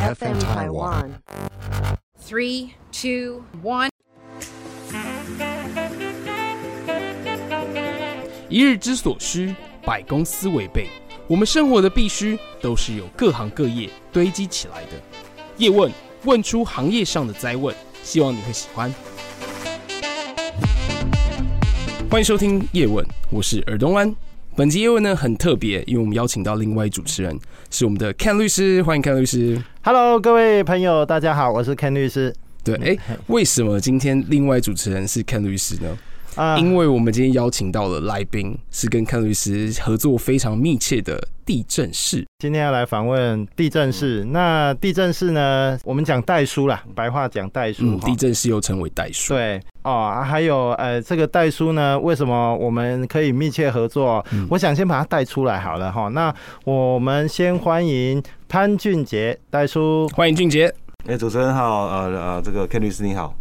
[0.00, 1.10] FM Taiwan.
[2.26, 3.90] Three, two, one.
[8.48, 10.88] 一日之所需，百公司为备。
[11.26, 14.92] 我们生活的必须，都是由各行各业堆积起来的。
[15.58, 15.92] 叶问，
[16.24, 18.90] 问出行业上的灾问，希望你会喜欢。
[22.10, 24.29] 欢迎收听叶问，我是尔东安。
[24.60, 27.34] 本集业问呢很特别，因为我们邀请到另外一主持人，
[27.70, 28.82] 是我们的 Ken 律师。
[28.82, 29.58] 欢迎 Ken 律师。
[29.80, 32.30] Hello，各位朋友，大家好，我是 Ken 律师。
[32.62, 35.96] 对，哎、欸，为什么今天另外主持人是 Ken 律师呢？
[36.36, 42.24] 啊，因为我们今天邀请到了来宾，是跟 Ken 律师合作非常密切的地震士。
[42.38, 44.24] 今天要来访问地震士。
[44.24, 45.78] 那地震士呢？
[45.84, 47.98] 我们讲代书啦，白话讲代书。
[47.98, 49.34] 地震士又称为代书。
[49.34, 54.24] 对哦，还有呃，这个代书呢，为什么我们可以密切合作？
[54.32, 56.08] 嗯、我想先把它带出来好了哈。
[56.08, 56.32] 那
[56.64, 60.72] 我们先欢迎潘俊杰代书，欢迎俊杰。
[61.06, 63.34] 哎、欸，主持人好，呃呃，这个 Ken 律师你好，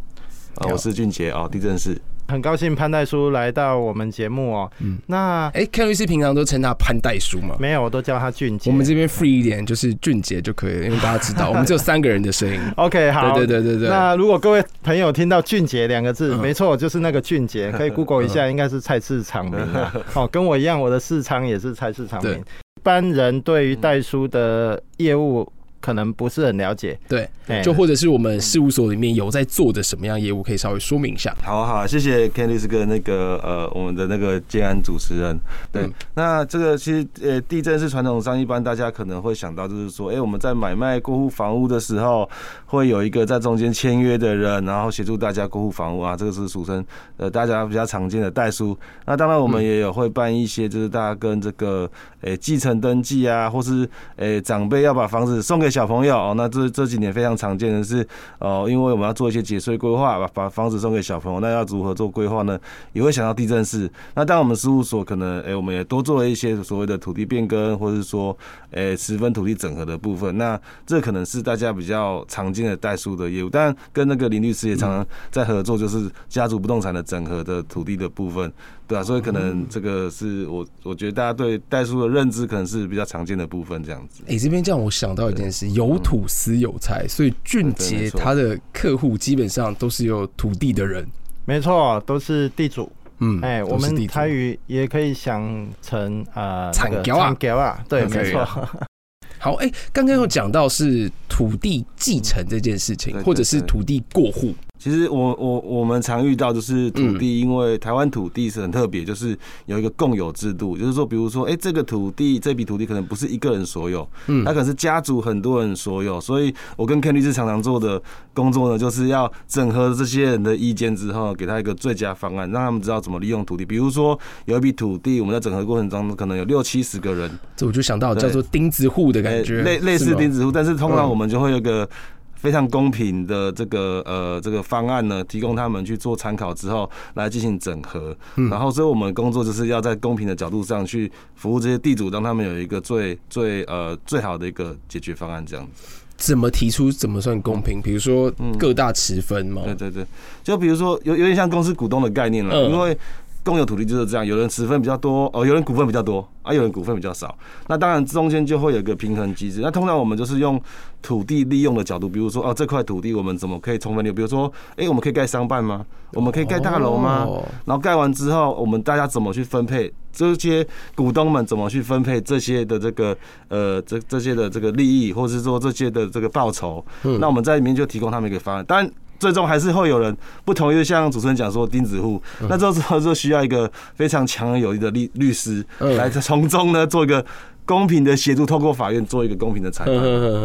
[0.55, 1.99] 呃、我是俊杰哦，地震士。
[2.29, 4.71] 很高兴潘代叔来到我们节目哦。
[4.79, 7.55] 嗯，那哎，Ken 律师平常都称他潘代叔吗？
[7.59, 8.69] 没有，我都叫他俊杰。
[8.69, 12.59] 我们这边 free 一点，就是俊杰就可以了，因为大家知道 我们只有三个人的声音。
[12.77, 13.89] OK，好，对对对对对。
[13.89, 19.91] 那如果各位朋友听到俊杰两个字，没错，就是那个俊杰， 可以 Google 一下，应该是菜市场名啊。
[20.13, 22.33] 哦，跟我一样，我的市场也是菜市场名。
[22.33, 25.51] 一般人对于代书的业务。
[25.79, 27.29] 可能不是很了解，对，
[27.63, 31.35] 就或者是我们事务所里面有在做的什么样业务，可以稍微说明一下。
[31.41, 35.39] 好好，谢谢 Ken 律师跟那个呃我们的那个建安主持人。
[35.71, 42.29] 对，嗯、那这个其实呃地震是传统上，一般大家可能会想到就是说，哎、欸，我们在买卖过户房屋的时候，
[42.65, 46.83] 会有一个在中间签约的人，然后协助大家过户房屋啊，这个是俗称
[47.17, 48.77] 呃大家比较常见的代书。
[49.05, 51.89] 那当然我们也有会办一些，就是大家跟这个
[52.21, 58.07] 呃继承登记啊，或是呃、欸、长辈要把房子送给小朋友哦，那这这几年非常常见的是，
[58.39, 62.59] 哦，因为我们要做一些节税规划，把把房子送给小朋友，那要如何做规划呢？
[62.93, 63.89] 也会想到地政士。
[64.15, 68.35] 那当我们事务所可能，哎，我们也多做了一些所谓的土地变更，或者是说，
[68.71, 70.37] 哎，十分土地整合的部分。
[70.37, 78.51] 那这可能是大家比较常见的代书的业务，但跟那个林律师也常常在合作，就是家族不动产的整合的土地的部分。
[78.87, 84.23] 对啊，所以可能这个是我我觉得大家对代书的认知可能是比较常见的部分，这样子。
[84.27, 91.05] 哎，这边这样我想到一件事，有土司有财，所以俊杰他的客户基本上都是有土地的人，
[91.45, 92.91] 没错，都是地主。
[93.19, 98.45] 嗯，哎，我们台语也可以想成呃，产教啊，啊，对，没错。
[99.37, 104.53] 好，哎，刚刚有讲到是土地继承这件事情，或者是土地过户。
[104.79, 118.01] 其实我我我们常遇到就是土地，因为台湾土地是很特别，就是有一个共有制度，就是说，比如说，哎，这个土地这笔土地可能不是一个人所有，嗯，它可能是家族很多人所有，所以我跟 Ken 律师常常做的
[118.33, 123.65] 工作呢，就是要整合这些人的意见之后，给他一个最佳方案，让他们知道怎么利用土地。
[123.65, 131.89] 比如说有一笔土地，我们在整合过程中可能有六七十个人，这我就想到叫做钉子户的感觉，类类似钉子户，但是通常我们就会有一个。
[132.39, 138.15] 非常公平的这个呃这个方案呢，提供他们去做参考之后来进行整合，
[138.49, 145.83] 然后所以我们的工作就是要在公平的角度上去服务这些地主，让他们有一个最最呃最好的一个解决方案，这样子。
[146.15, 147.81] 怎么提出怎么算公平？
[147.81, 149.61] 比如说各大持分吗？
[149.65, 150.05] 对对对，
[150.41, 152.97] 就比如说有有点像公司股东的概念了，因为。
[153.43, 157.35] 共有土地就是这样，有人持份比较多，哦，有人股份比较多，啊，有人股份比较少。
[157.67, 159.61] 那当然中间就会有一个平衡机制。
[159.61, 160.61] 那通常我们就是用
[161.01, 164.15] 土地利用的角度，比如说哦，这块土地我们怎么可以充分利用？
[164.15, 165.85] 比如说，哎，我们可以盖商办吗？
[166.13, 167.27] 我们可以盖大楼吗？
[167.65, 169.91] 然后盖完之后，我们大家怎么去分配？
[170.11, 173.15] 这些股东们怎么去分配这些的这个
[173.47, 176.83] 呃这这些的这个利益，或者是说这些的这个报酬？
[177.19, 178.65] 那我们在里面就提供他们一个方案。
[178.65, 178.91] 当然。
[179.19, 180.15] 最终还是会有人
[180.45, 187.23] 不同意，像主持人讲说钉子户，那这时候就需要一个非常强而有力的律律师来从中呢做一个
[187.65, 189.95] 公平的协助，透过法院做一个公平的裁判。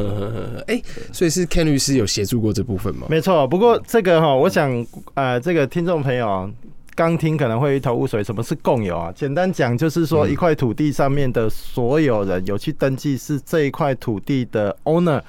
[0.66, 0.82] 哎，
[1.12, 3.06] 所以是 Ken 律师有协助过这部分吗？
[3.08, 4.84] 没错，不过这个哈，我想
[5.14, 6.50] 呃，这个听众朋友
[6.94, 9.10] 刚听可能会一头雾水，什么是共有啊？
[9.14, 15.22] 简单讲就是说，一块土地上面的所有人有去登记是这一块土地的 owner，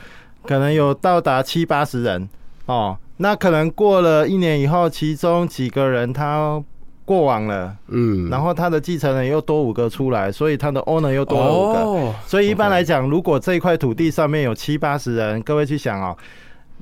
[0.43, 2.27] 可能有到达七八十人
[2.65, 2.97] 哦。
[3.17, 6.61] 那可能过了一年以后，其中几个人他
[7.05, 11.79] 过往了，嗯，然后他的继承人又多五个出来，所以他的 owner 又多了五个。
[11.79, 16.17] 哦，所以一般来讲，如果这一块土地上面有七八十人，各位去想哦，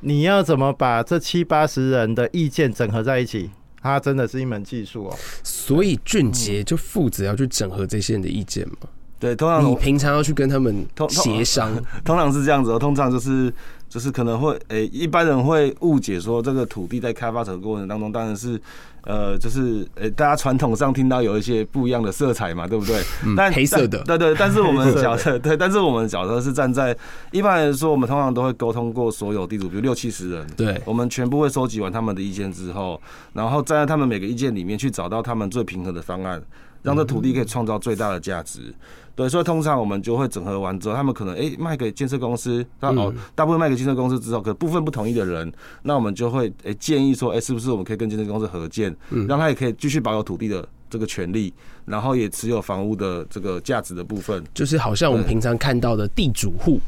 [0.02, 3.52] 你要怎么把这七八十人的意见整合在一起？
[3.82, 5.16] 它真的是一门技术哦。
[5.44, 8.90] 所以俊杰就负责要去整合这些人的意见嘛？
[9.20, 11.72] 对，通常你平常要去跟他们协商，
[12.04, 12.80] 通常是这样子哦。
[12.80, 13.54] 通常就是。
[13.94, 18.60] 就是可能会诶、欸，一般人会误解说这个土地在开发者的过程当中，当然是
[19.04, 23.00] 呃，就是诶、欸，大家传统上听到有一些不一样的色彩嘛，对不对？
[23.24, 24.36] 嗯、但黑色的，对，对对。
[24.40, 26.98] 但是我们的角色对，但是我们的角色是站在
[27.31, 33.00] 一般来说，我们通常都会沟通过所有地主，比如六七十人，对，我们全部会收集完他们的意见之后，
[33.34, 36.42] 然后站在他们每个意见里面去找到他们最平衡的方案，
[36.81, 38.74] 让这土地可以创造最大的价值。
[39.15, 45.51] 对，所以通常我们就会整合完之后，他们可能哎、欸、卖给建设公司，那哦大部分卖给建设公司之后，可部分不同意的人，
[45.83, 48.95] 那我们就会哎、欸、建议说，哎、欸、是不是我们可以跟建设公司合建，
[49.27, 51.54] 让他也可以继续保有土地的这个权利，
[51.86, 56.80] 然后也持有房屋的这个价值的部分，就是好像我们平常看到的地主户。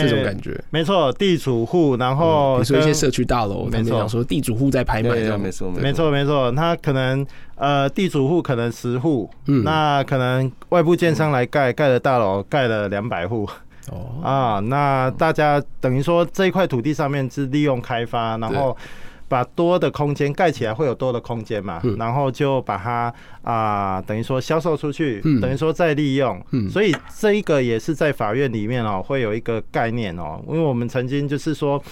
[0.00, 13.48] 这种感觉，没错，地主户，然后比如说一些社区大楼，他们讲说地主户在拍卖，没错，没错，没错，他可能呃，地主户可能十户，嗯，那可能外部建商来盖盖了大楼盖了两百户，
[13.90, 14.22] 哦。
[14.22, 18.76] 啊，那大家等于说这一块土地上面是利用开发，然后。
[19.32, 26.38] 把多的空间盖起来会有多的空间嘛，然后就把它啊、呃，等于说销售出去，等于说再利用，
[26.68, 31.82] 所以这一个也是在法院里面哦，会有一个概念哦，因为我们曾经就是说，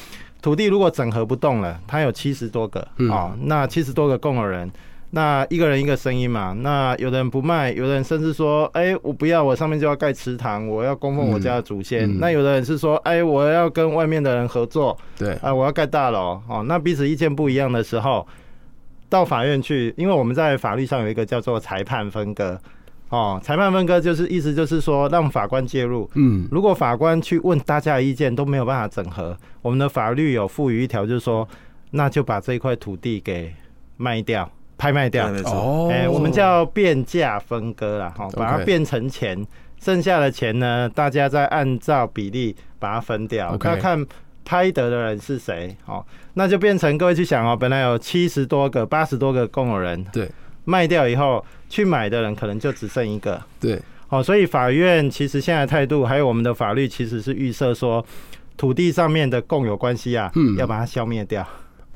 [0.43, 4.71] 土地如果整合不动了，它有七十多个哦，那七十多个共有人。
[5.13, 12.09] 那一个人一个声音嘛，那有的人不卖，有的人甚至说，哎、欸，我不要，我上面就要盖祠堂，我要供奉我家的祖先。
[12.09, 12.15] 嗯。
[12.15, 18.25] 嗯、那有的人是说，哎、欸，我要跟外面的人合作，对，啊，我要盖大楼，哦，那彼此意见不一样的时候，
[19.09, 22.57] 到法院去，因为我们在法律上有一个叫做裁判分割，
[23.09, 31.49] 哦，裁判分割就是意思就是说让法官介入，嗯，如果法官去问大家的意见都没有办法整合，我们的法律有赋予一条，就是说，
[31.91, 33.53] 那就把这一块土地给
[33.97, 34.49] 卖掉。
[34.81, 35.29] 拍卖掉。
[35.45, 39.47] 哦，哎，我们叫变价分割啦哈，把它变成钱，
[39.79, 44.07] 剩下的钱呢，大家再按照比例把它分掉，看看
[44.43, 50.31] 拍得的人是谁，哦，那就变成各位去想哦，本来有七十多个、八十多个共有人，对，
[50.65, 53.79] 卖掉以后去买的人可能就只剩一个，对，
[54.09, 58.03] 哦，所以法院其实现在态度还有我们的法律其实是预设说，
[58.57, 61.47] 土地上面的共有关系啊，嗯，要把它消灭掉。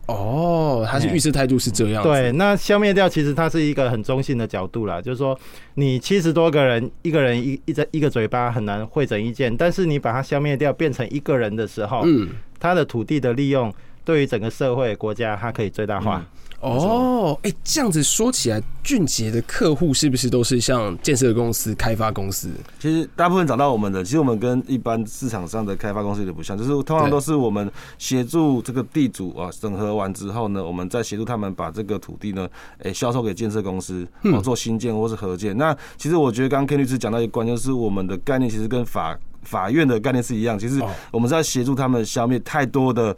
[0.07, 2.03] 哦，他是预设态度是这样。
[2.03, 5.39] 对，那消灭掉其实它是一个很中性的角度啦，就是说
[5.75, 12.29] 你七十多个人，一个人一一一个嘴巴很难汇整意见，但是你把它消灭掉，变成一个人的时候，嗯，
[12.61, 13.73] 他的土地的利用
[14.05, 16.19] 对于整个社会国家，它可以最大化。
[16.19, 16.27] 嗯
[16.65, 22.49] 哦，哎，这样子说起来，俊杰的客户是不是都是像建设公司、开发公司？
[22.81, 32.49] 其实大部分找到我们的，其实我们跟一般市场上的开发公司有点不像，就是通常都是我们协助这个地主啊整合完之后呢，我们再协助他们把这个土地呢，
[32.83, 35.55] 哎，销售给建设公司，哦，做新建或是合建。
[35.59, 40.81] 那其实我觉得刚刚 Ken 律师讲到一个关键，就是我们的概念其实跟法法院的概念是一样，其实
[41.11, 43.15] 我们是要协助他们消灭太多的。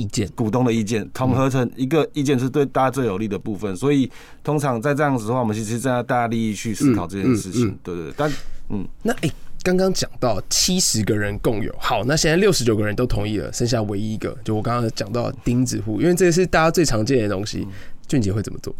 [0.00, 1.06] 意见，股东的意见。
[1.12, 4.10] 统合成一个意见是对大家最有利的部分，所以
[4.42, 8.14] 通常在这样子的话，我们其实站在大家利益去思考这件事情，对对对。
[8.16, 8.32] 但
[8.70, 9.32] 嗯，那诶，
[9.62, 17.66] 刚刚讲到七十个人共有，好，那现在六十九个人都同意了，剩下唯一一个，就我刚刚讲到钉子户，因为这个是大家最常见的东西，
[18.08, 18.74] 俊杰会怎么做？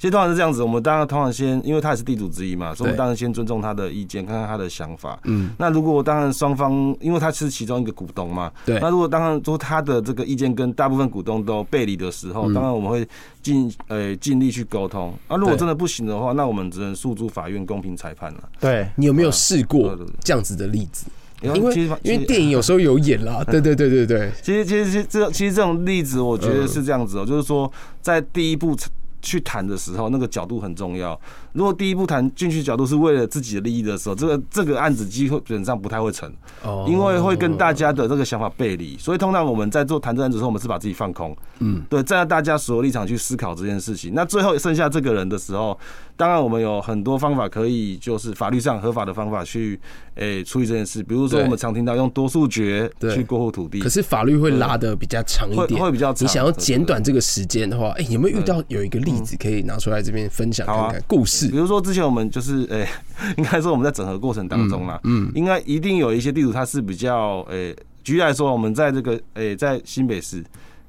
[0.00, 5.20] 其实通常是这样子，我们当然通常先，因为他也是地主之一嘛，所以我们当然先尊重他的意见，看看他的想法。
[5.24, 13.06] 嗯，那如果当然双方，因为他是其中一个股东嘛，对，那如果当然说他的这个意见跟大部分股东都背离的时候，当然我们会
[13.42, 15.12] 尽呃尽力去沟通。
[15.28, 18.48] 那如果真的不行的话，那我们只能诉诸法院公平裁判了。
[18.58, 21.04] 对，你有没有试过这样子的例子？
[21.42, 24.32] 因为因为电影有时候有演啦， 对对对对对。
[24.42, 28.74] 其实其实其实这其实这种例子，我觉得是这样子哦，就是说在第一步。
[29.20, 31.18] 去谈的时候，那个角度很重要。
[31.52, 36.30] 如果第一步谈进去角度是为了自己的利益的时候，这个这个案子基本上不太会成，
[36.86, 38.96] 因为会跟大家的这个想法背离。
[38.98, 44.12] 所以通常我们在做谈这案子的时候，我们是把自己放空，嗯，对，站在大家所有立场去思考这件事情。
[44.14, 45.78] 那最后剩下这个人的时候，
[46.16, 49.80] 当然我们有很多方法可以，就是法律上合法的方法去
[50.14, 51.02] 诶处理这件事。
[51.02, 56.24] 比如说我们常听到用多数决去过户土地，可是法律会拉的比较长一点，会比较长。
[56.24, 61.39] 你想要简短这个时间的话，哎，有没有遇到有一个例子可以拿出来这边分享看看故事？
[61.48, 62.86] 比如说之前我们就是 诶，
[63.36, 70.42] 应该说我们在整合过程当中啦，嗯，应该一定有一些地主他是比较诶，举例来说，我们在这个诶在新北市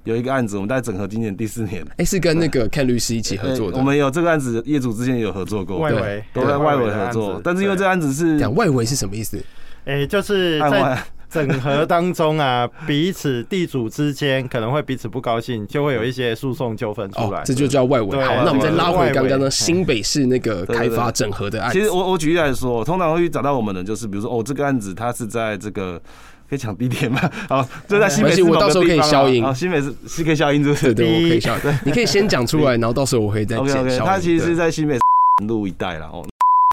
[0.03, 3.77] 有一个案子，我们在整合今年第四年，哎，是跟那个 Ken 律师一起合作的。
[3.77, 9.43] 我们有这个案子，业主之前有合作过，外围都在外围合作，但是因为这个案子是讲外围是什么意思？
[9.85, 11.03] 哎，就是在。
[11.31, 18.23] 整合当中啊， 彼此地主之间可能会彼此不高兴，就会有一些诉讼纠纷出来，哦，这就叫外围。
[18.23, 21.79] 好，那我们再拉回刚刚的新北市那个开发整合的案子。
[21.79, 25.97] 其实我我举例来说，通常会找到我们的就是，比如说哦，这个案子它是在这个
[26.49, 27.19] 可以抢地点吗？
[27.47, 28.47] 好， 就在新北市、啊。
[28.49, 29.43] 我到时候可以消音。
[29.43, 30.93] 好，新北市是可以消音，是不是？
[30.93, 31.57] 对，对对，我可以消。
[31.59, 33.65] 对，你可以先讲出来， 然后到时候我会再剪。
[33.65, 35.01] OK OK，它其实是在新北市
[35.47, 36.25] 路一带了哦。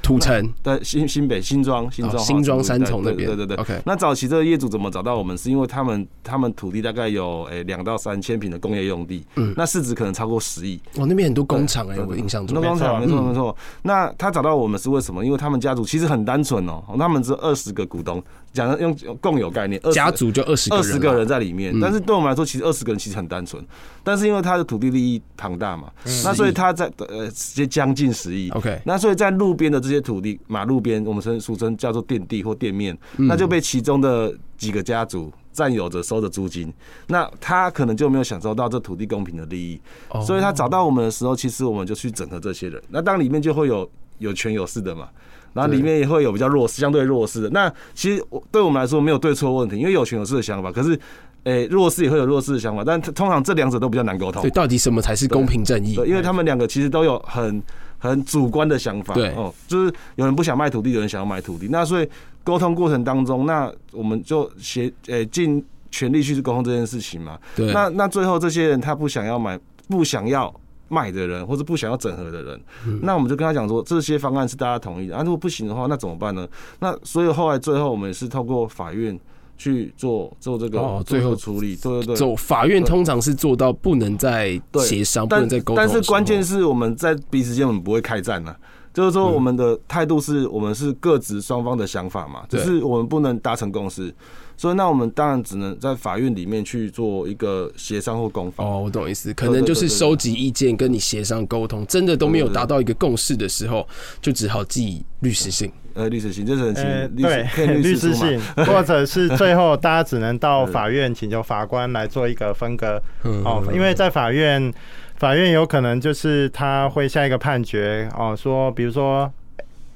[0.09, 3.57] 土城对新新北新庄新庄新庄三重那边，对对对。
[3.59, 5.37] OK，那早期这个业主怎么找到我们？
[5.37, 10.81] 是因为他们他们土地大概有诶两到三千平的工业用地，嗯，那市值可能超过十亿。
[10.97, 12.57] 哦，那边很多工厂哎，我印象中。
[12.57, 13.55] 很多工厂，没错没错。
[13.83, 15.23] 那他找到我们是为什么？
[15.23, 18.23] 因为他们家族其实很单纯哦，他们只有二十个股东，
[18.59, 21.79] 讲用共有概念，家族就二十二十个人在里面。
[21.79, 23.63] 但是对我们来说，其实二十个人其实很单纯，
[24.03, 25.93] 但是因为他的土地利益庞大嘛，
[26.25, 28.49] 那所以他在呃直接将近十亿。
[28.53, 30.79] OK，那所以在路边的这些土地马路。
[30.81, 36.73] 边我们称俗称叫做店地或店面，那就被其中的几个家族占有着收的租金，
[37.09, 39.81] 那他可能就没有享受到这土地公平的利益，
[40.25, 42.81] 所以他找到我们的时候，其实我们就去整合这些人。
[42.91, 45.09] 那当里面就会有有权有势的嘛，
[45.53, 47.51] 然后里面也会有比较弱势、相对弱势的。
[47.51, 50.99] 那其实对我们来说没有对错问题，因为有权有势的想法，可是
[51.45, 54.43] 诶弱势也会有弱势的想法，但通常这两者都比较难沟通。
[54.43, 55.95] 对，到底什么才是公平正义？
[55.95, 57.63] 对，因为他们两个其实都有很。
[58.01, 62.09] 很主观的想法，对哦，就是有人不想卖土地，有人想要买土地，那所以
[62.45, 67.37] 沟通过程当中，那我们就协诶尽全力去沟通这件事情嘛。
[67.57, 70.49] 对，那那最后这些人他不想要买、不想要
[70.89, 75.17] 卖的人，或者不想要整合的人，嗯、那我们就跟他讲说，这些方案是大家同意的。
[75.17, 76.47] 啊，如果不行的话，那怎么办呢？
[76.81, 79.19] 那所以后来最后我们也是透过法院。
[79.61, 82.15] 去做做这个哦，最后处理，对对对。
[82.15, 85.77] 走法院通常是做到不能再协商，不能再沟通。
[85.77, 88.55] 但是关键是我们在彼此间我们不会开战呢，
[88.95, 94.15] 就是说我们的态度是我们是各执双方的想法嘛，只是我们不能达成共识。
[94.59, 98.67] 所以，那我们当然只能在法院里面去做一个协商或攻防。
[98.67, 103.87] 哦，我懂意思，可能就是收集意见，跟你协商沟通，真的都没有达到一个共识的时候，
[104.21, 105.71] 就只好寄律师信。
[105.95, 106.85] 呃，律师信就是很信，
[107.17, 113.01] 对，律师信，或者是最后 大家只能到法院请求法官来做一个分割。
[113.23, 114.73] 哦，因为在法院，
[115.17, 119.33] 法院有可能就是他会下一个判决哦，说比如说。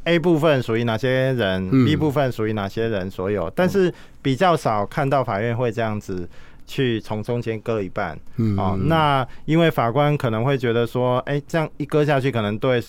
[0.04, 6.28] A 部分属于哪些人，B 部分属于哪些人所有，但是比较少看到法院会这样子
[6.66, 8.18] 去从中间割一半。
[8.37, 12.82] 嗯哦，那因为法官可能会觉得说，哎，这样一割下去，可能对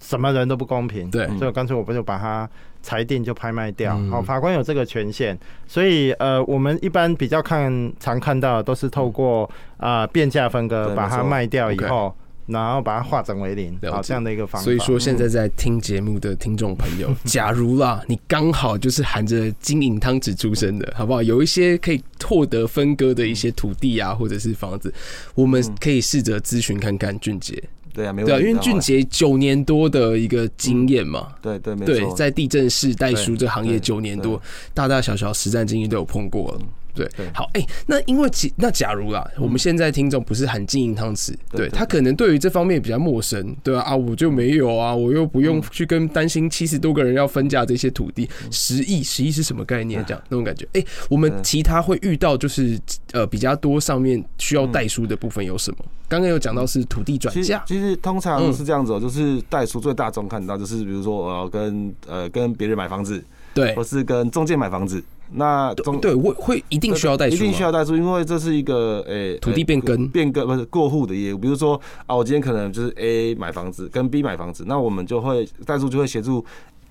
[0.00, 1.10] 什么人都不公平。
[1.10, 2.48] 对，所以干脆我不就把它
[2.80, 3.98] 裁定就拍卖掉。
[4.10, 12.14] 好，法官有这个权限，所以呃，我们一般比较看常看到的都是透过啊变价分割把它卖掉以后。
[12.46, 14.64] 然后把它化整为零，好，这样的一个方法。
[14.64, 21.22] 所以说，现在在听节目的听众朋友， 假如啦，你刚好就是含着金银汤匙出生的，好不好？
[21.22, 24.92] 有一些可以获得分割的一些土地啊，或者是房子，
[25.34, 27.62] 我们可以试着咨询看看俊杰。
[27.94, 28.46] 对啊，没问题。
[28.46, 34.40] 因为俊杰九年多的一个经验嘛，对对对，在地震室代书这行业九年多，
[34.74, 36.60] 大大小小实战经验都有碰过了。
[36.94, 50.04] 对，好，哎、欸，那因为其那假如啦，我们现在听众不是很金银汤匙，对他可能对于这方面比较陌生，对啊，啊，我就没有啊，我又不用去跟担心七十多个人要分价这些土地，十亿，十亿是什么概念？
[50.06, 52.78] 这样那种感觉，哎，我们其他会遇到就是
[53.12, 55.78] 呃比较多上面需要代书的部分有什么？
[56.08, 65.02] 刚刚有讲到是土地转嫁，其实通常是这样子哦，就是代书最大众看到就是比如说我要跟呃跟别人买房子，对，或是跟中介买房子。
[65.32, 71.38] 那中对，会会一定需要代书，一定需要代书，因为这是一个诶、欸、土地变更变更不是过户的业务。
[71.38, 76.44] 比如说啊，我今天可能就是 A 买房子跟 B 买房子，那我们就会代书就会协助。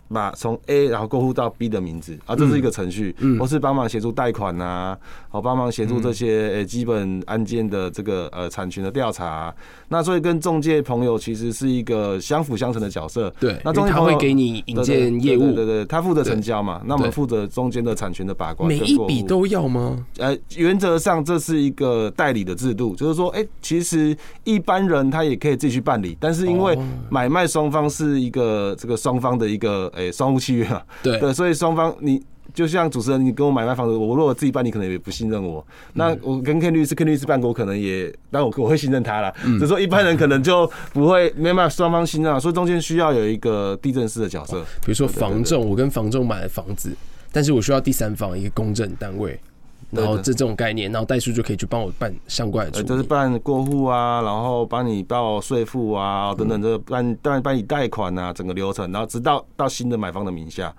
[0.10, 4.98] 把从 A 然后过户到 B 的名字啊，这是一个程序，嗯，或是帮忙协助贷款啊，
[5.30, 9.54] 好帮忙协助这些诶基本案件的这个呃产权的调查。
[9.90, 13.34] 那所以跟中介朋友其实是一个相辅相成的角色。
[13.40, 18.68] 对，那中介他会给你引荐业务，对对，他负责成交嘛，那我们负责中间的产权的把关。
[18.68, 20.06] 每一笔都要吗？
[20.18, 26.78] 呃，原则上这是一个代理的制度，就是说，哎，其实一般人他也可以自己去办理，但是因为
[27.10, 30.12] 买卖双方是一个这个双方的一个诶。
[30.12, 32.22] 双务契约嘛，对对，所以双方你
[32.54, 35.66] 就像主持人，你跟我买卖房子，我如果自己办，你可能也不信任我。
[35.94, 39.34] 那我跟 Ken 律师，Ken 律师办过，可能也，但我我会信任他啦。
[39.44, 44.62] 只是说一般人可能就不会没办法双方信任，所以中间需要有一个地震师的角色。
[44.82, 46.96] 比如说房仲，我跟房仲买了房子，
[47.32, 49.40] 但是我需要第三方一个公证单位，
[49.94, 60.74] 然后这这种概念，然后代书就可以去帮我办相关的，就是办过户啊，然后帮你报税负啊等等，这个办办办理贷款啊，整个流程，然后直到到新的买方的名下。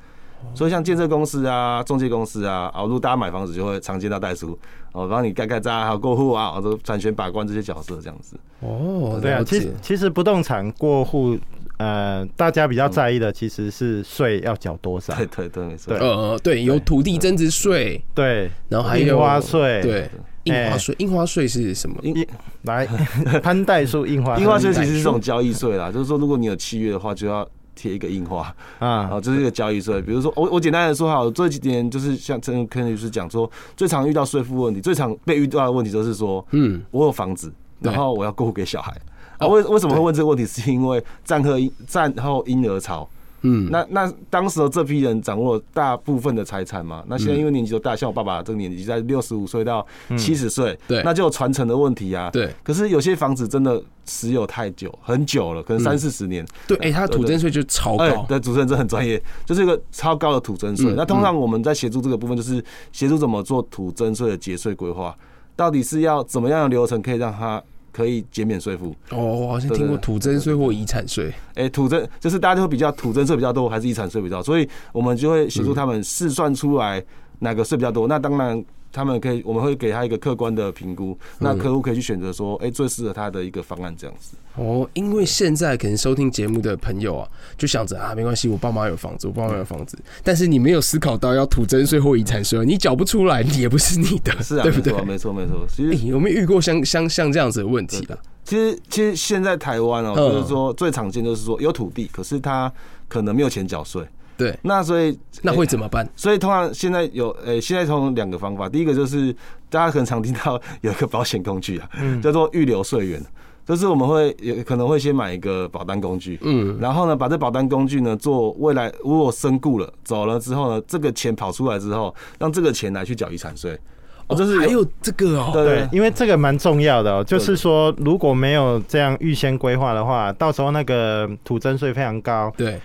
[0.54, 4.58] 所以像建设公司啊、中介公司啊，啊，如果大家买房子就会常见到代书，
[4.92, 8.36] 哦，帮你盖盖章，还有过户啊，都产权把关这些角色这样子。
[8.60, 11.38] 哦，对啊，其实其实不动产过户。
[11.76, 15.14] 呃，大家比较在意的其实是税要缴多少。
[15.16, 15.96] 对对对，没错。
[15.96, 20.08] 对呃，对，有土地增值税，对，然后还有印花税，对，
[20.44, 21.96] 印花税，印花税是什么？
[22.02, 22.26] 印
[22.62, 22.86] 来
[23.42, 30.00] 潘代数印花，印花税其实是这种交易税啦，就是说如果你有契约的话，就要贴一个印花啊，好，这是一个交易税。
[30.00, 38.96] 比如说我我简单的说好，这几年就是像陈肯律师讲说，最常遇到税负问题，最常被遇到的问题就是说，嗯，我有房子，然后我要过户给小孩。
[39.38, 40.44] 啊，为为什么会问这个问题？
[40.46, 41.50] 是因为战后
[41.86, 43.08] 战后婴儿潮，
[43.42, 49.86] 嗯，那那当时的这批人掌握大部分的财产嘛，那现在因为年纪都大，像我爸爸这个年纪在六十五岁到
[50.16, 52.48] 七十岁，对，那就有传承的问题啊，对。
[52.62, 60.92] 可是有些房子真的持有太久，很久了，可能三四十年，对，哎，他土增税就超高，对，主持人真的很专业，就是一个超高的土增税。
[60.96, 62.62] 那通常我们在协助这个部分，就是
[62.92, 65.16] 协助怎么做土增税的节税规划，
[65.56, 67.62] 到底是要怎么样的流程可以让他。
[67.94, 71.32] 可以减免税负哦，我好像听过土增税或遗产税。
[71.54, 77.00] 哎，土增就是大家都会比较土增税比较多，还是遗产税比较多，所以我们就会协助他们试算出来
[77.38, 78.08] 哪个税比较多。
[78.08, 78.64] 那当然。
[78.94, 84.36] 他们可以，我们会给他一个客观的评估，那客户可以去选择说，哎，最适合他的一个方案这样子。
[84.54, 94.92] 哦，因为现在可能收听节目的朋友啊，就想着啊，没关系，我爸妈有房子，我爸妈有房子，但是你没有思考到要土增税或遗产税，你缴不出来，你也不是你的，是啊，对不对？
[95.02, 95.66] 没错，没错。
[95.68, 98.16] 其实有没有遇过像像像这样子的问题啊？
[98.44, 102.72] 其实，其实现在台湾哦，就是说最常见就是说有土地，可是他
[103.08, 104.06] 可能没有钱缴税。
[104.36, 106.08] 对，那所以那会怎么办？
[106.16, 109.32] 所以通常现在有诶，现在从两个方法，第一个就是
[109.70, 111.88] 大家可能常听到有一个保险工具啊，
[112.22, 113.22] 叫做预留税源，
[113.64, 123.78] 就是我们会有可能会先买一个保单工具，嗯，然后呢，把这保单工具呢做未来如果身故了走了之后呢，这个钱跑出来之后，让这个钱来去缴遗产税。
[124.26, 132.80] 哦，就是还有这个哦，对，因为这个蛮重要的哦，就是说如果没有这样预先规划的话，到时候那个土增税非常高，对。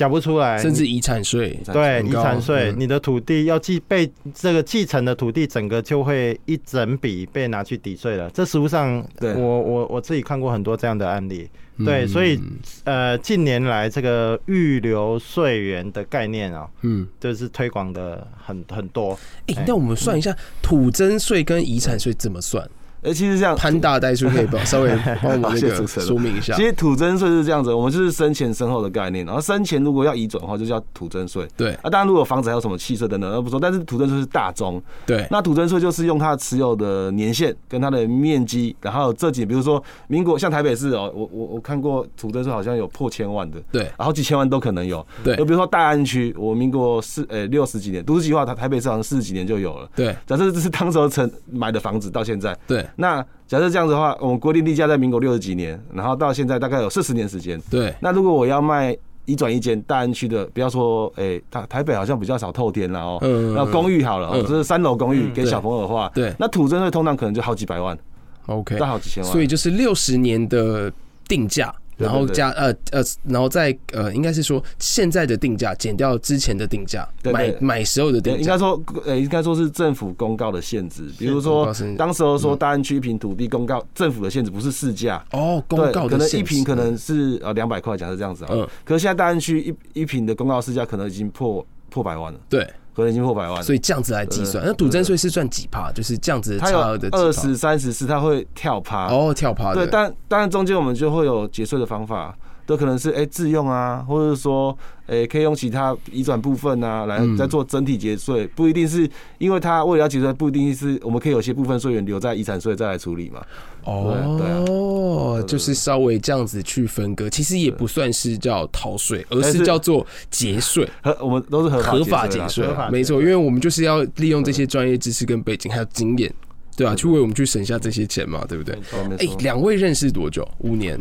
[0.00, 8.30] 缴不出来，甚至遗产税，对遗产税，你的土地要继被这个继承的土地，整个就会一整笔被拿去抵税了。
[8.30, 11.46] 这实务上，我我我自己看过很多这样的案例。
[11.84, 12.40] 对，所以
[12.84, 19.18] 呃，近年来这个预留税源的概念啊，嗯，就是推广的很很多。
[19.48, 22.66] 哎，那我们算一下土增税跟遗产税怎么算？
[23.02, 24.90] 哎，其实这样，潘大代数可以帮 稍微
[25.22, 26.54] 帮我们那个说明一下。
[26.54, 29.24] 其实土增税是这样子，我们就是生前身后的概念。
[29.24, 31.46] 然后生前如果要移转的话，就叫土增税。
[31.56, 33.58] 对，啊，当然如果房子还有什么汽车等等，那不说。
[33.58, 34.82] 但是土增税是大宗。
[35.06, 45.04] 对，那土增税就是用它持有的年限跟它的面积，然后这几，比如说民国像台北市哦，我我我看过土增税好像有破千万的，对，然后几千万都可能有。
[45.24, 49.88] 对，就比如说大安区，我民国四呃六十几年，都市计划它台北市好像四十几年就有了。
[49.96, 53.24] 对，假设这是当时候成买的房子到现在，对，那。
[53.50, 57.60] 假设这样子的话，我们规定地价在民国六十几年，然后到现在大概有四十年时间。
[57.68, 57.92] 对。
[57.98, 63.18] 那如果我要卖一转一间大安区的，不要说，哎，台台北好像比较少透天了哦。
[63.22, 63.52] 嗯。
[63.52, 66.32] 那公寓好了，哦，这是三楼公寓给小朋友的话，对。
[66.38, 67.98] 那土增税通常可能就好几百万。
[68.46, 68.78] OK。
[68.78, 69.32] 到好几千万。
[69.32, 70.88] 所以就是六十年的
[71.26, 71.74] 定价。
[72.00, 89.60] 然后加呃呃，然后再呃，应该是说现在的定价减掉之前的定价，买买时候的定价，应该说呃，应该说是政府公告的限制，比如说当时候说大安区一平土地公告政府的限制不是市价哦，公告可能一平可能是呃两百块，假设这样子啊，嗯，可是现在大安区
[89.94, 92.66] 一一平的公告市价可能已经破破百万了，对。
[93.08, 95.90] 已经破百万，所以这样子来计算，那赌增税是算几趴？
[95.92, 99.08] 就是这样子差额的二十三十四，它会跳趴。
[99.08, 102.36] 哦，跳趴对，但当然中间我们就会有结税的方法。
[102.70, 104.76] 都可能是哎自用啊，或者是说
[105.08, 113.42] 哎可以用其他移转部分啊来再做整体节税，不一定是因为它为了要节税，不一定是我们可以有些部分税源留在遗产税再来处理嘛。
[113.82, 120.88] 哦，就是稍微这样子去分割，其实也不算是叫逃税，而是叫做节税。
[121.02, 126.32] 和我们都是合合法节税，没错，因为我们就是要利用这些专业知识跟背景还有经验。
[126.76, 128.74] 对啊，去为我们去省下这些钱嘛，对不对？
[129.18, 130.46] 哎，两位认识多久？
[130.58, 130.98] 五年？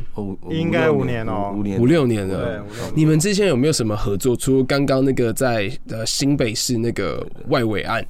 [0.50, 2.66] 应该五年哦，五年五六年了。
[2.96, 4.36] 你们之前有没有什么合作？
[4.36, 8.06] 除了刚刚那个在呃新北市那个外围案。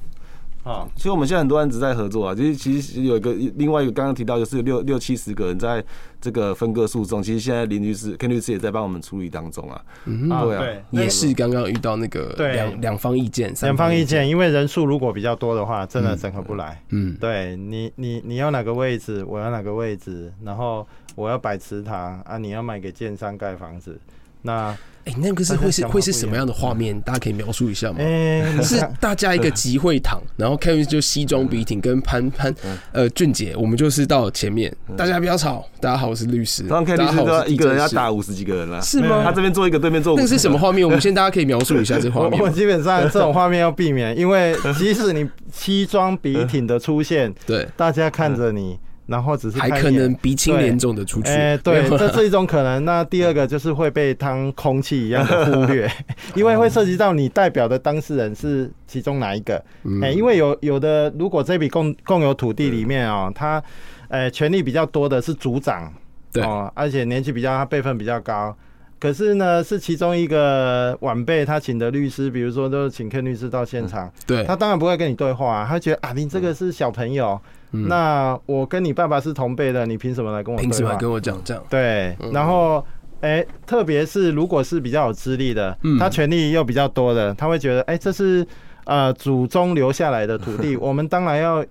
[0.62, 5.82] 啊，其实我们现在很多案子在合作啊，其实其实有一个另外一个刚刚提到就是六六七十个人在
[6.20, 9.80] 这个分割诉讼，其实现在林律师、Ken 律师也在帮我们处理当中啊。
[10.04, 16.82] 嗯，对啊，也是刚刚遇到那个两两方意见，两方意见，因为人数如果比较多的话，真的整合不来。
[16.90, 23.98] 嗯，对你你你要哪个位置，我要哪个位置，然后我要摆池塘啊，你要卖给建商盖房子。
[24.42, 24.76] 那。
[25.02, 27.00] 哎、欸，那个是会是会是什么样的画面？
[27.00, 27.96] 大家可以描述一下吗？
[28.00, 32.54] 欸、 是大家一个集会堂，然后 Kevin 就西装笔挺，跟潘潘
[32.92, 35.64] 呃俊杰，我们就是到前面，大家不要吵。
[35.80, 36.64] 大家好，我是律师。
[36.64, 39.22] 刚刚 Kevin 律师都一个人要打五十几个人了，是吗？
[39.24, 40.22] 他这边做一个，对面做五个。
[40.22, 40.86] 那个是什么画面？
[40.86, 42.38] 我们先大家可以描述一下这画面。
[42.38, 48.78] 我基本上这种画面要避免，因为即使你西装笔挺的出现， 对，大家看着你。
[49.10, 52.84] 然后只是还可能鼻青脸肿的出去，哎，对，这是一种可能。
[52.84, 55.90] 那第二个就是会被当空气一样的忽略，
[56.36, 59.60] 因为会涉及到你代表的当事人是其中哪一个。
[60.00, 63.60] 哎，因为有有的，如果这笔共共有土地里面哦，他
[64.06, 65.92] 呃权力比较多的是组长，
[66.32, 68.56] 对哦，而且年纪比较他辈分比较高，
[69.00, 77.40] 可是呢是其中一个晚辈他请的律师，比如说都请 Ken 律师到现场，对，他当然不会跟你对话，啊他觉得啊，你这个是小朋友。
[77.72, 80.60] 嗯、那我跟你爸爸是同辈的，你凭什么来跟我？
[80.60, 81.62] 凭什么跟我讲这样？
[81.70, 82.84] 对，然后，
[83.20, 88.44] 哎、欸，特别是如果是比较有资历的，他权力又比较多的，他会觉得，哎、欸，这是
[88.86, 91.64] 呃祖宗留下来的土地， 我们当然要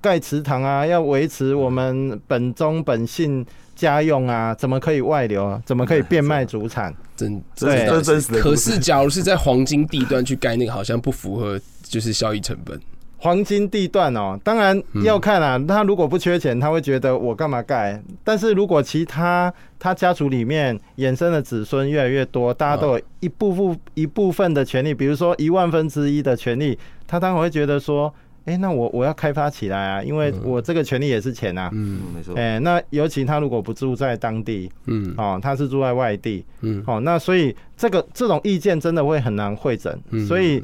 [0.00, 3.44] 盖祠堂啊，要维持我们本宗本姓
[3.76, 5.62] 家用啊，怎么可以外流啊？
[5.64, 6.94] 怎么可以变卖祖产？
[7.16, 8.40] 真对，这真实的。
[8.40, 12.80] 可是，假如是在黄金地段去盖那个，好像不符合就是效益成本。
[13.22, 15.62] 黄金地段哦，当然要看啊。
[15.68, 18.02] 他如果不缺钱，他会觉得我干嘛盖？
[18.24, 28.10] 但是如果其他他家族里面衍生的子孙越来越多，大家都有一部分一部分的权利，比如说一万分之一的权利，他当然会觉得说，
[28.44, 31.70] 哎，那我我要开发起来啊，因为我这个权利也是钱啊。
[31.72, 32.34] 嗯，没错。
[32.36, 40.62] 哎，那尤其他如果不住在当地，嗯，哦，他是住在外地，嗯，哦，那所以这个这种意见真的会很难会诊，所以。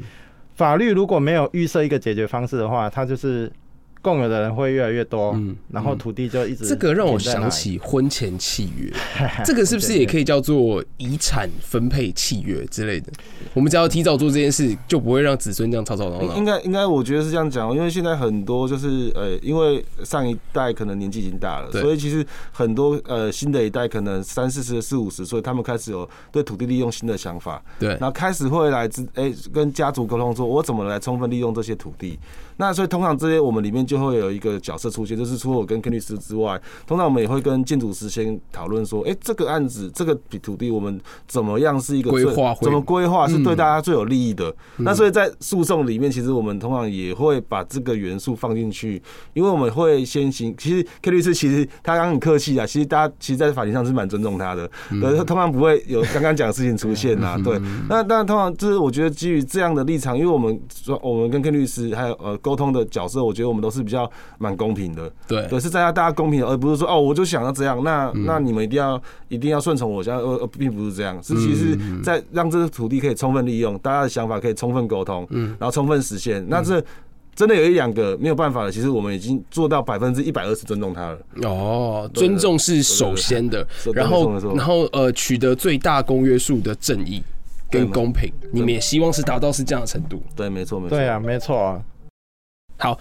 [0.55, 3.51] 法律如果没有预设一个解决方式的话，它就是。
[4.07, 6.65] 共有的人会越来越多，嗯，然后土地就一直。
[6.65, 8.89] 这个让我想起婚前契约，
[9.43, 13.11] 这个是不是也可以叫做遗产分配契约之类的？
[13.53, 16.37] 我们只要提早做这件事，就不会让子孙这样吵吵闹闹。
[16.37, 32.17] 应该应该，我觉得是这样讲，因为现在很多就是呃，因为上一代可能年纪已经大了，所以其实很多呃新的一代可能三四十、四五十岁，他们开始有对土地利用新的想法，对，然后开始会来自哎跟家族沟通说，我怎么来充分利用这些土地。
[32.57, 44.53] 那所以通常这些我们里面就会有一个角色出现，就是除了我跟 Ken 律师之外，通常我们也会跟建筑师先讨论说，哎，这个案子这个土地我们怎么样是一个规划，怎么规划是对大家最有利益的。
[44.77, 49.01] 那所以在诉讼里面，其实我们通常也会把这个元素放进去，
[49.33, 50.53] 因为我们会先行。
[50.57, 57.39] 其实 Ken 律师其实他刚刚很客气啊，其实大家其实，在法庭上是蛮尊重他的，对，他通常不会有刚刚讲的事情出现呐。
[57.43, 62.35] 对，那但通常就是我觉得基于这样的立场，因为我们说我们跟 Ken 律师还有呃。
[62.47, 65.45] 沟通的角色，我觉得我们都是比较蛮公平的，对。
[65.47, 76.45] 对，是在家大家公平的，而不是说哦，我就想要这样，那那你们一定要一定要顺从我，这样呃，并不是这样，是其实在让这个土地可以充分利用，大家的想法可以充分沟通，嗯，然后充分实现。
[76.47, 76.81] 那这
[77.35, 81.17] 真的有一两个没有办法的，其实我们已经做到百分之一百二十尊重他了。
[81.43, 87.21] 哦，尊重是首先的，然后然后呃，取得最大公约数的正义
[87.69, 90.21] 跟公平，你们也希望是达到是这样的程度。
[90.35, 91.81] 对，没错，没错，对啊，没错啊。
[92.77, 92.97] 好，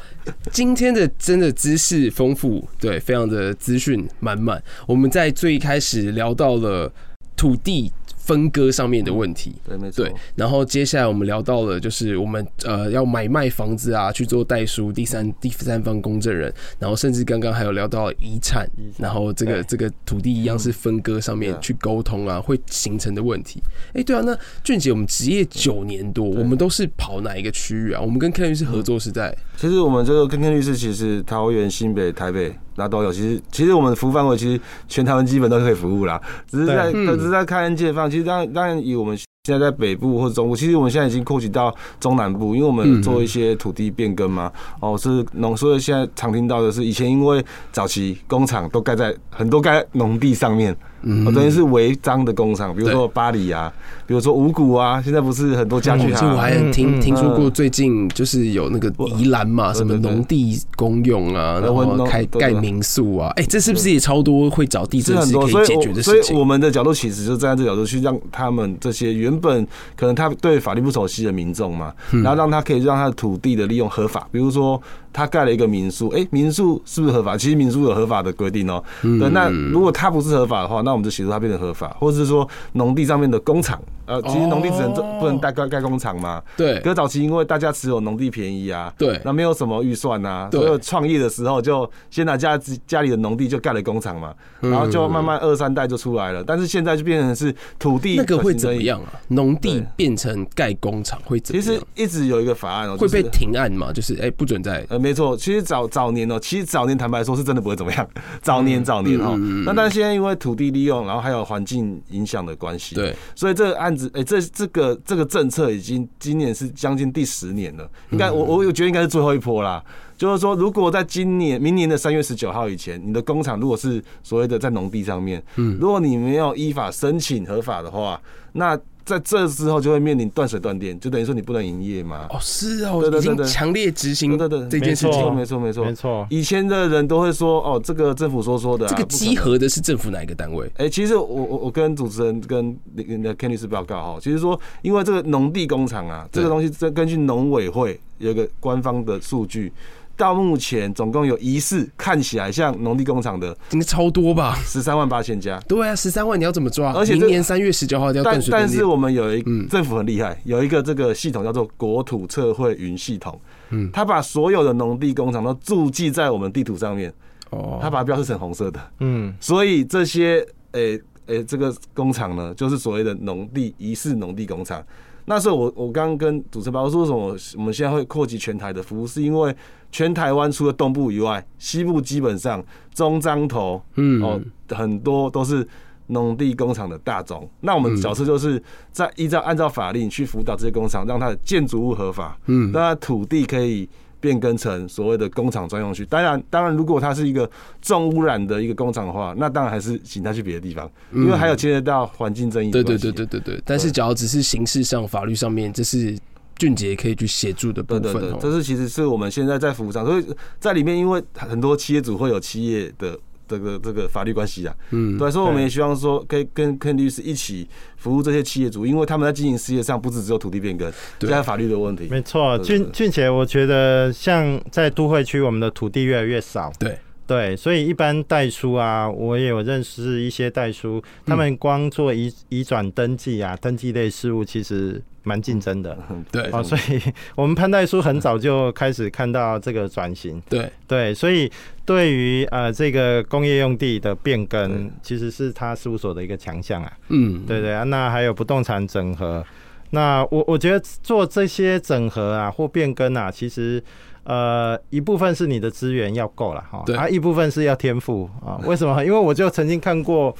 [0.50, 4.62] 今天的真的知识丰富，对，非常的资讯满满。
[4.86, 6.92] 我们在最一开始聊到了
[7.36, 7.92] 土地。
[8.26, 10.04] 分割上面的问题，对，没错。
[10.04, 23.62] 对，然后接下来我们聊到了，就是我们呃要买卖房子啊，去做代书，第三第三方公证人，然后甚至刚刚还有聊到遗产，然后这个这个土地一样是分割上面去沟通啊，会形成的问题。
[23.92, 28.00] 哎，对啊，那俊杰，我们职业九年多，我们都是跑哪一个区域啊？
[28.00, 32.54] 我们跟 Ken 律师合作是在，其实我们这个跟 Ken 律师其实桃园、新北、台北。
[32.78, 38.10] 那都有，其实其实我们的服务范围其实全台湾基本都可以服务啦，只是在只是在开案件放。
[38.10, 44.52] 其实当然当然以我们现在在北部或者中部，其实我们现在已经扩及到中南部，因为我们做一些土地变更嘛。
[44.80, 47.42] 哦，是农，所以现在常听到的是以前因为
[47.72, 50.76] 早期工厂都盖在很多盖农地上面。
[51.08, 53.72] 嗯，等于是违章的工厂，比如说巴黎啊，
[54.06, 56.28] 比如说五谷啊，现在不是很多家具行。
[56.32, 66.22] 我还听听说过最近就是有那个宜兰嘛，什么农地公用啊，然后开盖民宿啊，哎，这是不是也超多会找地政士可以解决的事情？
[66.24, 69.64] 所以我们的角度其实就站在这角度去让他们这些原本
[69.96, 74.82] 可能他对法律不熟悉的民众嘛，然后让他可以让他的土地的利用合法，比如说。
[75.16, 77.38] 他盖了一个民宿，哎，民宿是不是合法？
[77.38, 78.84] 其实民宿有合法的规定哦。
[79.00, 86.42] 对，那如果他不是合法的话，那我们就协助他变成合法，或者是说农地上面的工厂，呃，其实农地只能做不能盖盖盖工厂嘛。
[86.56, 86.80] 对。
[86.80, 96.44] 可早期因为大家持有农地便宜啊，对，那没有什么预算呐，所以创业的时候就先拿家家里的农地就盖了工厂嘛，然后就慢慢二三代就出来了。
[96.44, 99.12] 但是现在就变成是土地那个会怎么样啊？
[99.28, 101.66] 农地变成盖工厂会怎么样？
[101.66, 103.92] 其实一直有一个法案哦，会被停案嘛？
[103.92, 105.36] 就是哎，不准再呃，没错。
[105.36, 108.08] 其实早早年哦，其实早年坦白说是真的不会怎么样。
[108.42, 117.90] 早年早年哈，那但是现在因为土地利用，然后还有环境影响的关系，对，所以这个案子哎，这这个这个政策已经今年是将近第十年了。
[118.10, 119.82] 应该我我我觉得应该是最后一波啦。
[120.16, 128.18] 就是说，如果在今年明年的三月十九号以前，你的工厂如果是所谓的在农地上面，嗯，如果你没有依法申请合法的话，
[128.52, 132.26] 那在这之后就会面临断水断电，就等于说你不能营业嘛。
[132.28, 136.26] 哦，是哦，对对对，强烈执行对对这件事情，没错没错没错。
[136.28, 140.68] 以前的人都会说，哦，这个政府说说的，这个集合的是政府哪一个单位？
[140.76, 149.72] 哎，其实我我我跟主持人跟那个 Ken 律师报告哈，其实说，因为这个农地工厂啊，这个东西这根据农委会有一个官方的数据。
[150.16, 154.56] 到目前总共有疑似看起来像农地工厂的，应该超多吧？
[154.64, 155.60] 十三万八千家。
[155.68, 156.92] 对啊，十三万你要怎么抓？
[156.92, 158.68] 而且明年三月十九号要断水断电。
[158.68, 163.38] 但是我们有一政府很厉害，有一个这个系统叫做国土测绘云系统。
[163.70, 167.12] 嗯，他把所有的农地工厂都注记在我们地图上面。
[167.50, 168.80] 哦，他把它标示成红色的。
[169.00, 174.84] 嗯，所以这些诶诶，这个工厂呢，就是所谓的农地疑似农地工厂。
[175.26, 179.54] 那时候我我刚刚跟主持人报告说，为什么我们现在会扩及全台的服务，是因为
[179.92, 185.66] 全台湾除了东部以外，西部基本上中彰头，嗯哦，很多都是
[186.06, 187.48] 农地工厂的大宗。
[187.60, 188.62] 那我们角色就是
[188.92, 193.88] 在依照按照法令去辅导这些工厂，让它的建筑物合法，嗯，让它土地可以。
[194.26, 197.48] 变更成所谓的工厂专用区，当然，当然，如果它是一个
[197.80, 202.72] 重污染的一个工厂的话，那当然还是请他去别的地方，因为还有牵涉到环境争议。
[202.72, 203.62] 对对对对对对。
[203.64, 206.18] 但是，只要只是形式上、法律上面，这是
[206.56, 208.02] 俊杰可以去协助的部分。
[208.02, 210.26] 对对对，这是其实是我们现在在服务上，所以
[210.58, 213.16] 在里面，因为很多企业主会有企业的。
[213.46, 222.08] 这个这个法律关系啊，嗯，对，所以我们也希望说，可以跟跟律师一起服务这些企业主，因为他们在经营事业上不止只有土地变更，对，还有法律的问题。
[222.10, 226.98] 没错，俊俊杰，我觉得像在都会区，我们的土地越来越少，对。
[227.26, 235.02] 对，所以一般代书啊，我也有认识一些代书，他们光做移移转登记啊，登记类事务，其实。
[235.26, 235.98] 蛮竞争的，
[236.30, 237.02] 对，哦，所以
[237.34, 240.70] 我们潘代书很早就开始看到这个转型，对。
[240.86, 241.50] 对，所以
[241.84, 249.44] 对于呃这个工业用地的变更，其实是他事务所的一个强项啊，嗯，对对啊，那还有不动产整合，
[249.90, 253.82] 那我我觉得做这些整合啊或变更啊，其实
[254.22, 259.04] 呃一部分是你的资源要够了哈，对，啊一部分是要天赋啊，为什么？
[259.04, 260.32] 因为我就曾经看过。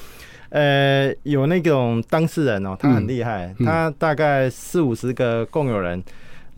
[0.51, 6.03] 呃，有那种当事人哦，他很厉害，他大概四五十个共有人，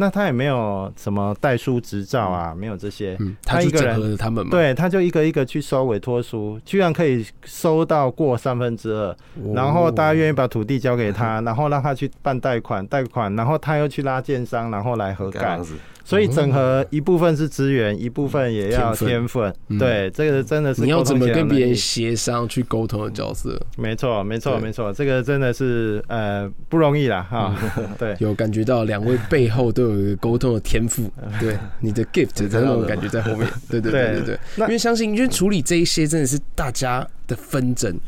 [0.00, 9.10] 那他也没有什么代书执照啊，嗯、没有这些，嗯、他一个人，他们对，他就一个一个去收委托书，居然可以收到过三分之二，
[9.42, 15.58] 哦、然后大家愿意把土地交给他， 然后让他去办贷款，贷款，然后他又去拉建商，然后来核盖。
[16.04, 19.54] 所以整合一部分是资源，一部分也要天分。
[19.78, 23.60] 对，这个真的是你要怎么跟别人协商去沟通的角色。
[23.76, 27.54] 没错，没错，没错，这个真的是呃不容易啦哈。
[27.98, 31.10] 对，有感觉到两位背后都有一个沟通的天赋。
[31.40, 33.48] 对， 你的 gift 的那种感觉在后面。
[33.68, 34.38] 对对对对对。
[34.58, 37.98] 因为相信，因为处理这一些真的是大家的纷争。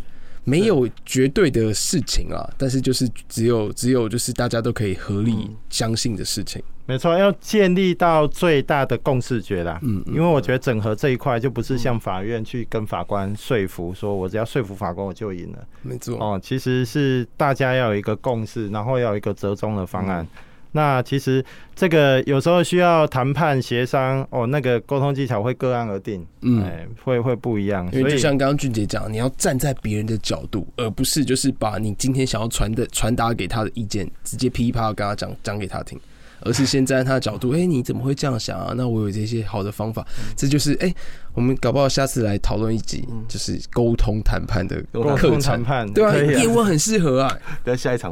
[0.43, 6.61] 没有绝对的事情啊，但是就是只有只有就是大家都可以合理相信的事情。
[6.87, 9.79] 没错，要建立到最大的共识觉啦。
[9.83, 15.59] 嗯，因为我觉得整合这一块就不是像法院去跟法官说服，说我只要说服法官我就赢了。
[15.83, 20.27] 没错哦，其实是大家要有一个共识，然后要有一个折中的方案。
[20.73, 26.65] 那其实这个有时候需要谈判协商哦，那个沟通技巧会个案而定，嗯，
[27.03, 27.89] 会会不一样。
[27.93, 35.99] 因为就像刚刚俊杰讲，你要站在别人的角度，而不是就是把你今天想要传的传达给他的意见，直接噼里啪啦跟他讲讲给他听。
[36.43, 38.73] 而是先站在他的角度，哎、欸，你怎么会这样想啊？
[38.77, 40.95] 那我有这些好的方法，这就是哎、欸，
[41.35, 44.83] 我们搞不好下次来讨论一集，就是沟通谈判的
[45.17, 47.39] 课程，对啊，叶问很适合啊。
[47.65, 48.11] 等下一场？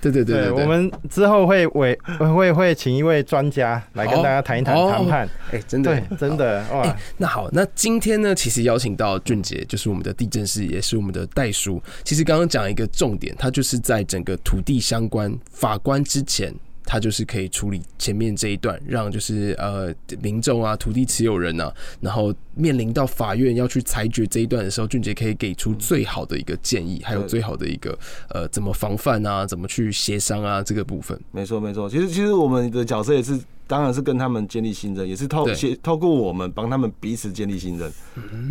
[0.00, 5.28] 对对对对，我们之后会委会会请一位专家来跟大家谈一谈谈判。
[5.50, 6.96] 哎，真的真的哇、欸！
[7.18, 11.82] 那好，那今天呢，其实邀请到俊杰，就是我们的地震师，也是我们的代书。
[12.04, 16.52] 其实刚刚讲一个重点，他就是在整个土地相关法官之前。
[16.84, 31.18] 他就是可以处理前面这一段，让就是呃民众啊、土地持有人啊，然后面临到法院要去裁决这一段的时候，俊杰可以给出最好的一个建议，还有最好的一个呃怎么防范啊，怎么去协商啊这个部分。
[31.30, 31.88] 没错，没错。
[31.88, 33.38] 其实，其实我们的角色也是。
[33.72, 35.48] 当然是跟他们建立信任，也是透
[35.82, 37.90] 透过我们帮他们彼此建立信任，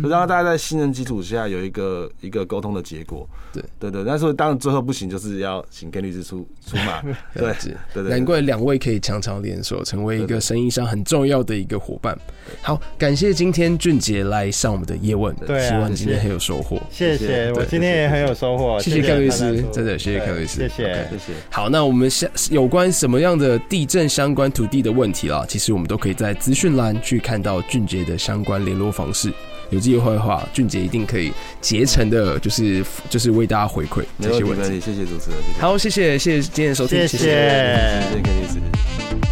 [0.02, 3.24] 就让大家在信任基础下有一个一个沟通的结果。
[3.52, 7.00] 对对对，但是当然最后不行，就是要请 Ken 律师出出马。
[7.34, 7.54] 对
[7.94, 12.18] 对对，难怪两位可以强强联手，成为一个生意上很重要的一个伙伴。
[12.60, 16.80] 好，感谢今天俊杰来上我们的叶问，对，希望今天很有收获。
[16.90, 18.80] 谢谢，我今天也很有收获。
[18.80, 21.32] 谢谢 Ken 律师，真的谢谢 Ken 律师，谢谢谢谢。
[21.48, 29.32] 好，那我们下有关什么样的地震相关土地的问题啦，其实我们都可以在资讯栏去看到俊杰的相关联络方式。
[29.70, 34.78] 有机会的话，俊杰一定可以竭诚的，就是就是为大家回馈这些问题。
[34.78, 37.28] 谢谢主持人，好，谢谢谢谢今天的收听，谢谢谢
[38.48, 39.31] 谢。